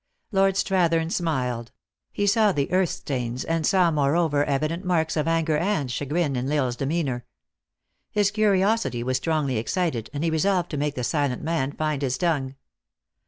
Lord 0.31 0.55
Strathern 0.55 1.11
smiled; 1.11 1.71
he 2.11 2.25
saw 2.25 2.51
the 2.51 2.71
earth 2.71 2.89
stains, 2.89 3.43
and 3.43 3.67
saw, 3.67 3.91
moreover, 3.91 4.43
evident 4.43 4.83
marks 4.83 5.15
of 5.15 5.27
anger 5.27 5.57
and 5.57 5.91
chagrin 5.91 6.35
in 6.35 6.51
L 6.51 6.63
Isle 6.63 6.67
s 6.69 6.75
demeanor. 6.75 7.23
His 8.09 8.31
curiosity 8.31 9.03
was 9.03 9.17
strongly 9.17 9.57
excited, 9.57 10.09
and 10.11 10.23
he 10.23 10.31
resolved 10.31 10.71
to 10.71 10.77
make 10.77 10.95
the 10.95 11.03
silent 11.03 11.43
man 11.43 11.73
find 11.73 12.01
his 12.01 12.17
tongue. 12.17 12.55